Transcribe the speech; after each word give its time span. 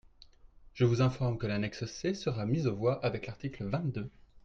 Je 0.73 0.83
vous 0.83 1.03
informe 1.03 1.37
que 1.37 1.45
l’annexe 1.45 1.85
C 1.85 2.15
sera 2.15 2.47
mise 2.47 2.65
aux 2.65 2.75
voix 2.75 3.05
avec 3.05 3.27
l’article 3.27 3.65
vingt-deux. 3.65 4.09